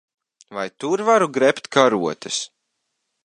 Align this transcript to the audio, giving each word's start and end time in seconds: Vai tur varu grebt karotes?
Vai 0.55 0.69
tur 0.79 0.99
varu 1.09 1.27
grebt 1.37 1.65
karotes? 1.73 2.37